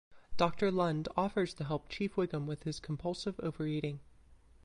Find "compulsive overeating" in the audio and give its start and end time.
2.79-3.99